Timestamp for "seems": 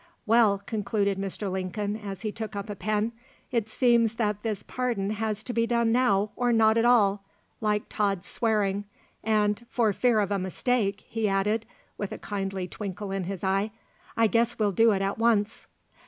3.69-4.15